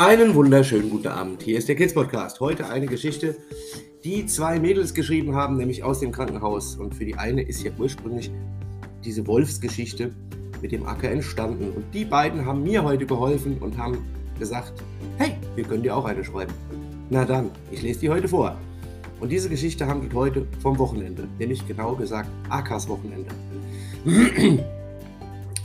Einen 0.00 0.34
wunderschönen 0.34 0.88
guten 0.88 1.08
Abend. 1.08 1.42
Hier 1.42 1.58
ist 1.58 1.68
der 1.68 1.76
Kids 1.76 1.92
Podcast. 1.92 2.40
Heute 2.40 2.70
eine 2.70 2.86
Geschichte, 2.86 3.36
die 4.02 4.24
zwei 4.24 4.58
Mädels 4.58 4.94
geschrieben 4.94 5.34
haben, 5.34 5.58
nämlich 5.58 5.84
aus 5.84 6.00
dem 6.00 6.10
Krankenhaus. 6.10 6.76
Und 6.76 6.94
für 6.94 7.04
die 7.04 7.16
eine 7.16 7.42
ist 7.42 7.62
ja 7.62 7.70
ursprünglich 7.78 8.30
diese 9.04 9.26
Wolfsgeschichte 9.26 10.14
mit 10.62 10.72
dem 10.72 10.86
Acker 10.86 11.10
entstanden. 11.10 11.70
Und 11.76 11.84
die 11.92 12.06
beiden 12.06 12.46
haben 12.46 12.62
mir 12.62 12.82
heute 12.82 13.04
geholfen 13.04 13.58
und 13.60 13.76
haben 13.76 13.98
gesagt, 14.38 14.72
hey, 15.18 15.36
wir 15.54 15.64
können 15.64 15.82
dir 15.82 15.94
auch 15.94 16.06
eine 16.06 16.24
schreiben. 16.24 16.54
Na 17.10 17.26
dann, 17.26 17.50
ich 17.70 17.82
lese 17.82 18.00
die 18.00 18.08
heute 18.08 18.26
vor. 18.26 18.56
Und 19.20 19.28
diese 19.28 19.50
Geschichte 19.50 19.86
handelt 19.86 20.14
heute 20.14 20.46
vom 20.62 20.78
Wochenende, 20.78 21.28
nämlich 21.38 21.68
genau 21.68 21.94
gesagt 21.94 22.30
Akas 22.48 22.88
Wochenende. 22.88 23.28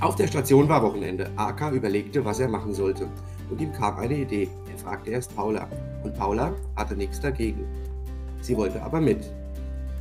Auf 0.00 0.16
der 0.16 0.26
Station 0.26 0.68
war 0.68 0.82
Wochenende. 0.82 1.30
Aka 1.36 1.70
überlegte, 1.70 2.24
was 2.24 2.40
er 2.40 2.48
machen 2.48 2.74
sollte 2.74 3.08
und 3.50 3.60
ihm 3.60 3.72
kam 3.72 3.96
eine 3.96 4.14
Idee. 4.14 4.48
Er 4.70 4.78
fragte 4.78 5.10
erst 5.10 5.34
Paula 5.34 5.68
und 6.02 6.16
Paula 6.16 6.52
hatte 6.76 6.96
nichts 6.96 7.20
dagegen. 7.20 7.64
Sie 8.40 8.56
wollte 8.56 8.82
aber 8.82 9.00
mit. 9.00 9.30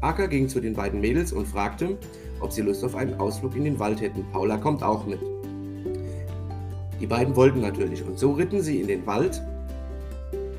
Aka 0.00 0.26
ging 0.26 0.48
zu 0.48 0.60
den 0.60 0.74
beiden 0.74 1.00
Mädels 1.00 1.32
und 1.32 1.46
fragte, 1.46 1.96
ob 2.40 2.52
sie 2.52 2.62
Lust 2.62 2.84
auf 2.84 2.94
einen 2.94 3.14
Ausflug 3.14 3.56
in 3.56 3.64
den 3.64 3.78
Wald 3.78 4.00
hätten. 4.00 4.24
Paula 4.32 4.58
kommt 4.58 4.82
auch 4.82 5.06
mit. 5.06 5.20
Die 7.00 7.06
beiden 7.06 7.34
wollten 7.36 7.60
natürlich 7.60 8.04
und 8.04 8.18
so 8.18 8.32
ritten 8.32 8.62
sie 8.62 8.80
in 8.80 8.88
den 8.88 9.06
Wald 9.06 9.42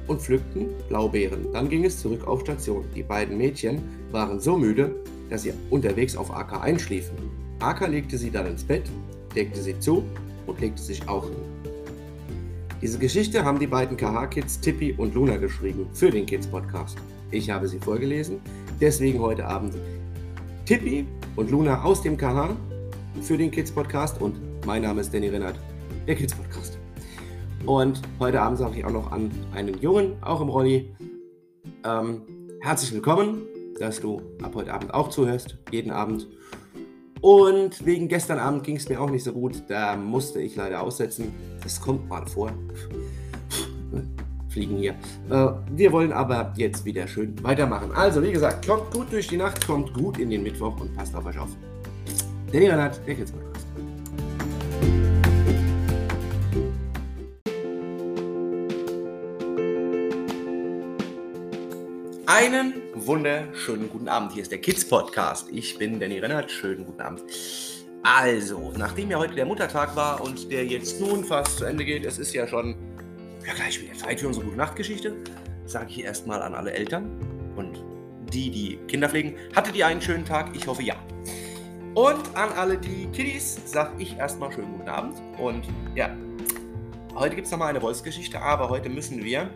und 0.08 0.22
pflückten 0.22 0.70
Blaubeeren. 0.88 1.52
Dann 1.52 1.70
ging 1.70 1.86
es 1.86 2.00
zurück 2.00 2.28
auf 2.28 2.42
Station. 2.42 2.86
Die 2.96 3.04
beiden 3.04 3.38
Mädchen 3.38 3.82
waren 4.12 4.40
so 4.40 4.58
müde, 4.58 4.96
dass 5.30 5.44
sie 5.44 5.54
unterwegs 5.70 6.16
auf 6.16 6.34
Aka 6.34 6.62
einschliefen. 6.62 7.18
Aka 7.60 7.88
legte 7.88 8.18
sie 8.18 8.32
dann 8.32 8.48
ins 8.48 8.64
Bett, 8.64 8.84
deckte 9.36 9.62
sie 9.62 9.78
zu 9.80 10.04
und 10.46 10.60
legte 10.62 10.82
sich 10.82 11.08
auch 11.08 11.26
hin. 11.26 11.67
Diese 12.80 13.00
Geschichte 13.00 13.44
haben 13.44 13.58
die 13.58 13.66
beiden 13.66 13.98
KH-Kids 13.98 14.62
Tippi 14.62 14.94
und 14.94 15.16
Luna 15.16 15.38
geschrieben 15.38 15.88
für 15.94 16.12
den 16.12 16.28
Kids-Podcast. 16.28 16.96
Ich 17.32 17.50
habe 17.50 17.68
sie 17.68 17.80
vorgelesen, 17.80 18.40
deswegen 18.80 19.20
heute 19.20 19.48
Abend 19.48 19.74
Tippi 20.66 21.08
und 21.36 21.50
Luna 21.50 21.82
aus 21.84 22.04
dem 22.04 22.16
KH 22.16 22.56
für 23.24 23.36
den 23.36 23.50
Kids-Podcast 23.50 24.22
und 24.22 24.40
mein 24.68 24.84
Name 24.84 25.02
ist 25.02 25.12
Danny 25.12 25.28
Rennert, 25.30 25.56
der 26.06 26.14
Kids-Podcast. 26.14 26.78
Und 27.66 28.00
heute 28.20 28.40
Abend 28.40 28.60
sage 28.60 28.78
ich 28.78 28.86
auch 28.86 28.92
noch 28.92 29.12
an 29.12 29.32
einen 29.56 29.82
Jungen, 29.82 30.22
auch 30.22 30.40
im 30.40 30.50
Rolli, 30.50 30.94
ähm, 31.84 32.22
herzlich 32.62 32.94
willkommen, 32.94 33.48
dass 33.80 34.00
du 34.00 34.22
ab 34.44 34.54
heute 34.54 34.72
Abend 34.72 34.94
auch 34.94 35.10
zuhörst, 35.10 35.58
jeden 35.72 35.90
Abend. 35.90 36.28
Und 37.22 37.86
wegen 37.86 38.08
gestern 38.08 38.40
Abend 38.40 38.64
ging 38.64 38.76
es 38.76 38.90
mir 38.90 39.00
auch 39.02 39.10
nicht 39.10 39.24
so 39.24 39.32
gut. 39.32 39.64
Da 39.68 39.96
musste 39.96 40.42
ich 40.42 40.56
leider 40.56 40.82
aussetzen. 40.82 41.34
Das 41.64 41.82
kommt 41.82 42.08
mal 42.08 42.26
vor. 42.26 42.52
Fliegen 44.50 44.78
hier. 44.78 44.96
Äh, 45.30 45.50
wir 45.72 45.92
wollen 45.92 46.12
aber 46.12 46.54
jetzt 46.58 46.86
wieder 46.86 47.08
schön 47.08 47.36
weitermachen. 47.44 47.92
Also, 47.94 48.24
wie 48.24 48.32
gesagt, 48.32 48.66
kommt 48.66 48.92
gut 48.92 49.12
durch 49.12 49.28
die 49.28 49.38
Nacht, 49.38 49.66
kommt 49.66 49.94
gut 49.94 50.18
in 50.20 50.30
den 50.30 50.44
Mittwoch 50.44 50.80
und 50.80 50.96
passt 50.96 51.16
auf 51.16 51.26
euch 51.26 51.38
auf. 51.38 51.50
Der 52.52 52.62
Leonard, 52.62 53.00
der 53.06 53.16
Kids 53.16 53.32
Podcast. 53.32 53.68
Einen 62.26 62.87
wunderschönen 63.06 63.90
guten 63.90 64.08
Abend. 64.08 64.32
Hier 64.32 64.42
ist 64.42 64.52
der 64.52 64.60
Kids 64.60 64.88
Podcast. 64.88 65.50
Ich 65.52 65.78
bin 65.78 66.00
Danny 66.00 66.20
Rennert. 66.20 66.50
Schönen 66.50 66.86
guten 66.86 67.02
Abend. 67.02 67.22
Also, 68.02 68.74
nachdem 68.76 69.12
ja 69.12 69.20
heute 69.20 69.36
der 69.36 69.46
Muttertag 69.46 69.96
war 69.96 70.22
und 70.22 70.52
der 70.52 70.66
jetzt 70.66 71.00
nun 71.00 71.24
fast 71.24 71.58
zu 71.58 71.66
Ende 71.66 71.86
geht, 71.86 72.06
es 72.06 72.18
ist 72.18 72.34
ja 72.34 72.48
schon 72.48 72.76
ja, 73.46 73.54
gleich 73.54 73.82
wieder 73.82 73.94
Zeit 73.94 74.20
für 74.20 74.28
unsere 74.28 74.46
gute 74.46 74.58
Nachtgeschichte, 74.58 75.14
sage 75.66 75.88
ich 75.90 76.04
erstmal 76.04 76.42
an 76.42 76.56
alle 76.56 76.72
Eltern 76.72 77.12
und 77.56 77.84
die, 78.34 78.50
die 78.50 78.78
Kinder 78.88 79.10
pflegen. 79.10 79.36
Hattet 79.56 79.76
ihr 79.76 79.86
einen 79.86 80.02
schönen 80.02 80.26
Tag? 80.26 80.56
Ich 80.56 80.66
hoffe 80.66 80.82
ja. 80.82 80.96
Und 81.94 82.36
an 82.36 82.50
alle 82.58 82.78
die 82.78 83.08
Kiddies 83.08 83.60
sage 83.66 83.92
ich 84.00 84.18
erstmal 84.18 84.52
schönen 84.52 84.72
guten 84.78 84.90
Abend. 84.90 85.18
Und 85.38 85.66
ja, 85.96 86.16
heute 87.16 87.36
gibt 87.36 87.46
es 87.46 87.52
nochmal 87.52 87.70
eine 87.70 87.82
Wolfsgeschichte, 87.82 88.42
aber 88.42 88.70
heute 88.70 88.90
müssen 88.90 89.24
wir 89.24 89.50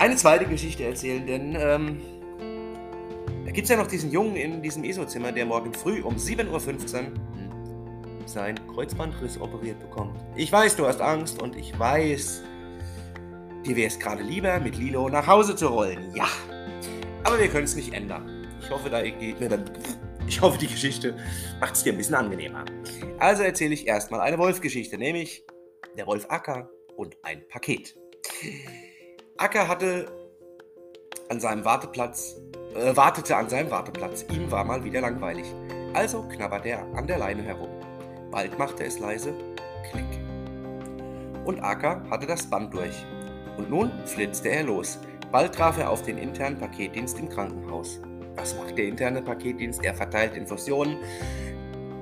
eine 0.00 0.16
zweite 0.16 0.46
Geschichte 0.46 0.84
erzählen, 0.84 1.26
denn 1.26 1.54
ähm, 1.58 2.00
da 3.44 3.50
gibt 3.52 3.64
es 3.64 3.68
ja 3.68 3.76
noch 3.76 3.86
diesen 3.86 4.10
Jungen 4.10 4.34
in 4.34 4.62
diesem 4.62 4.82
ESO-Zimmer, 4.82 5.30
der 5.30 5.44
morgen 5.44 5.74
früh 5.74 6.00
um 6.00 6.16
7.15 6.16 6.48
Uhr 6.48 6.60
sein 8.24 8.58
Kreuzbandriss 8.72 9.38
operiert 9.38 9.78
bekommt. 9.78 10.18
Ich 10.36 10.50
weiß, 10.50 10.76
du 10.76 10.86
hast 10.86 11.02
Angst 11.02 11.42
und 11.42 11.54
ich 11.54 11.78
weiß, 11.78 12.42
dir 13.66 13.76
wäre 13.76 13.88
es 13.88 13.98
gerade 13.98 14.22
lieber, 14.22 14.58
mit 14.60 14.78
Lilo 14.78 15.08
nach 15.10 15.26
Hause 15.26 15.54
zu 15.54 15.66
rollen. 15.66 16.14
Ja, 16.14 16.28
aber 17.24 17.38
wir 17.38 17.48
können 17.48 17.64
es 17.64 17.76
nicht 17.76 17.92
ändern. 17.92 18.46
Ich 18.62 18.70
hoffe, 18.70 18.88
da 18.88 19.02
geht 19.02 19.38
mir 19.38 19.50
dann. 19.50 19.70
Ich 20.26 20.40
hoffe, 20.40 20.58
die 20.58 20.68
Geschichte 20.68 21.16
macht 21.58 21.74
es 21.74 21.82
dir 21.82 21.92
ein 21.92 21.98
bisschen 21.98 22.14
angenehmer. 22.14 22.64
Also 23.18 23.42
erzähle 23.42 23.74
ich 23.74 23.86
erstmal 23.86 24.20
eine 24.20 24.38
Wolfgeschichte, 24.38 24.96
nämlich 24.96 25.44
der 25.98 26.06
Wolf 26.06 26.24
Acker 26.30 26.70
und 26.96 27.18
ein 27.22 27.46
Paket. 27.48 27.96
Acker 29.40 29.68
hatte 29.68 30.06
an 31.30 31.40
seinem 31.40 31.64
Warteplatz, 31.64 32.36
äh, 32.74 32.94
wartete 32.94 33.34
an 33.34 33.48
seinem 33.48 33.70
Warteplatz. 33.70 34.26
Ihm 34.30 34.50
war 34.50 34.64
mal 34.64 34.84
wieder 34.84 35.00
langweilig. 35.00 35.46
Also 35.94 36.24
knabberte 36.24 36.68
er 36.68 36.82
an 36.94 37.06
der 37.06 37.16
Leine 37.16 37.42
herum. 37.42 37.70
Bald 38.30 38.58
machte 38.58 38.84
es 38.84 38.98
leise 38.98 39.32
Klick. 39.90 40.04
Und 41.46 41.58
Acker 41.60 42.02
hatte 42.10 42.26
das 42.26 42.50
Band 42.50 42.74
durch. 42.74 43.06
Und 43.56 43.70
nun 43.70 43.90
flitzte 44.04 44.50
er 44.50 44.64
los. 44.64 44.98
Bald 45.32 45.54
traf 45.54 45.78
er 45.78 45.88
auf 45.88 46.02
den 46.02 46.18
internen 46.18 46.58
Paketdienst 46.58 47.18
im 47.18 47.30
Krankenhaus. 47.30 47.98
Was 48.36 48.54
macht 48.56 48.76
der 48.76 48.88
interne 48.88 49.22
Paketdienst? 49.22 49.82
Er 49.82 49.94
verteilt 49.94 50.36
Infusionen, 50.36 50.98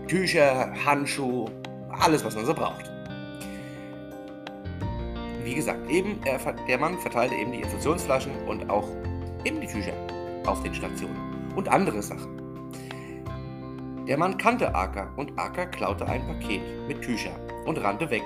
Tücher, 0.08 0.72
Handschuhe, 0.84 1.48
alles, 2.00 2.24
was 2.24 2.34
man 2.34 2.46
so 2.46 2.54
braucht 2.54 2.87
wie 5.44 5.54
gesagt, 5.54 5.90
eben 5.90 6.20
er, 6.24 6.38
der 6.66 6.78
Mann 6.78 6.98
verteilte 6.98 7.34
eben 7.34 7.52
die 7.52 7.60
Infusionsflaschen 7.60 8.32
und 8.46 8.68
auch 8.70 8.88
eben 9.44 9.60
die 9.60 9.66
Tücher 9.66 9.92
auf 10.46 10.62
den 10.62 10.74
Stationen 10.74 11.52
und 11.56 11.68
andere 11.68 12.02
Sachen. 12.02 12.38
Der 14.06 14.16
Mann 14.16 14.38
kannte 14.38 14.74
Aka 14.74 15.12
und 15.16 15.38
Aka 15.38 15.66
klaute 15.66 16.06
ein 16.06 16.26
Paket 16.26 16.62
mit 16.86 17.02
Tücher 17.02 17.32
und 17.66 17.76
rannte 17.76 18.08
weg. 18.10 18.22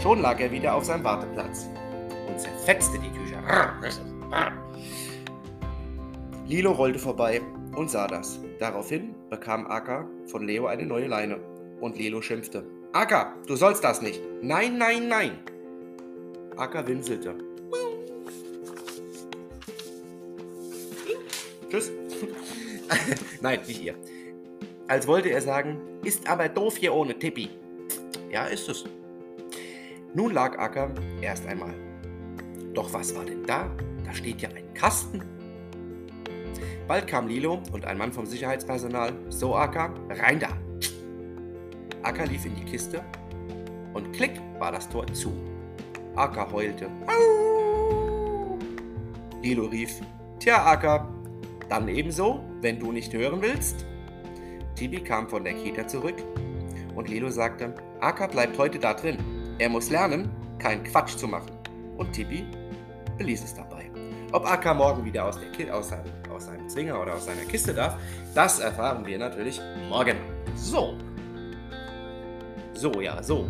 Schon 0.00 0.22
lag 0.22 0.38
er 0.38 0.52
wieder 0.52 0.74
auf 0.74 0.84
seinem 0.84 1.02
Warteplatz 1.02 1.68
und 2.28 2.38
zerfetzte 2.38 2.98
die 2.98 3.10
Tücher. 3.10 3.42
Lilo 6.46 6.72
rollte 6.72 6.98
vorbei 6.98 7.40
und 7.74 7.90
sah 7.90 8.06
das. 8.06 8.40
Daraufhin 8.58 9.14
bekam 9.28 9.66
Aka 9.66 10.08
von 10.26 10.46
Leo 10.46 10.66
eine 10.66 10.86
neue 10.86 11.08
Leine 11.08 11.38
und 11.80 11.98
Lilo 11.98 12.22
schimpfte. 12.22 12.64
Aka, 12.92 13.34
du 13.46 13.56
sollst 13.56 13.84
das 13.84 14.00
nicht. 14.00 14.20
Nein, 14.40 14.78
nein, 14.78 15.08
nein. 15.08 15.38
Acker 16.58 16.86
winselte. 16.86 17.34
Tschüss. 21.70 21.92
Nein, 23.40 23.60
nicht 23.66 23.82
ihr. 23.82 23.94
Als 24.88 25.06
wollte 25.06 25.28
er 25.28 25.40
sagen, 25.40 25.78
ist 26.02 26.28
aber 26.28 26.48
doof 26.48 26.76
hier 26.76 26.94
ohne 26.94 27.18
Tippi. 27.18 27.50
Ja, 28.30 28.46
ist 28.46 28.68
es. 28.68 28.84
Nun 30.14 30.32
lag 30.32 30.58
Acker 30.58 30.90
erst 31.20 31.46
einmal. 31.46 31.74
Doch 32.74 32.92
was 32.92 33.14
war 33.14 33.24
denn 33.24 33.44
da? 33.44 33.70
Da 34.04 34.12
steht 34.14 34.40
ja 34.40 34.48
ein 34.48 34.74
Kasten. 34.74 35.22
Bald 36.88 37.06
kam 37.06 37.28
Lilo 37.28 37.62
und 37.72 37.84
ein 37.84 37.98
Mann 37.98 38.12
vom 38.12 38.24
Sicherheitspersonal. 38.24 39.12
So, 39.28 39.54
Acker, 39.54 39.94
rein 40.08 40.40
da. 40.40 40.48
Acker 42.02 42.26
lief 42.26 42.46
in 42.46 42.56
die 42.56 42.64
Kiste 42.64 43.04
und 43.92 44.12
klick 44.12 44.40
war 44.58 44.72
das 44.72 44.88
Tor 44.88 45.06
zu. 45.12 45.57
Akka 46.18 46.50
heulte. 46.50 46.90
Lilo 49.40 49.66
rief, 49.66 50.00
Tja, 50.40 50.64
Akka, 50.66 51.08
dann 51.68 51.86
ebenso, 51.88 52.44
wenn 52.60 52.80
du 52.80 52.90
nicht 52.90 53.12
hören 53.12 53.40
willst. 53.40 53.86
Tibi 54.74 55.00
kam 55.00 55.28
von 55.28 55.44
der 55.44 55.54
Kita 55.54 55.86
zurück 55.86 56.16
und 56.96 57.08
Lilo 57.08 57.30
sagte, 57.30 57.72
Akka 58.00 58.26
bleibt 58.26 58.58
heute 58.58 58.78
da 58.80 58.94
drin. 58.94 59.18
Er 59.58 59.68
muss 59.68 59.90
lernen, 59.90 60.28
keinen 60.58 60.82
Quatsch 60.82 61.16
zu 61.16 61.28
machen. 61.28 61.50
Und 61.96 62.12
Tibi 62.12 62.44
beließ 63.16 63.44
es 63.44 63.54
dabei. 63.54 63.90
Ob 64.32 64.44
Akka 64.44 64.74
morgen 64.74 65.04
wieder 65.04 65.24
aus, 65.24 65.38
der 65.38 65.74
aus, 65.74 65.88
seinem, 65.90 66.12
aus 66.30 66.46
seinem 66.46 66.68
Zwinger 66.68 67.00
oder 67.00 67.14
aus 67.14 67.26
seiner 67.26 67.44
Kiste 67.44 67.72
darf, 67.72 67.96
das 68.34 68.58
erfahren 68.58 69.06
wir 69.06 69.18
natürlich 69.18 69.60
morgen. 69.88 70.16
So. 70.56 70.98
So, 72.74 73.00
ja, 73.00 73.22
so. 73.22 73.46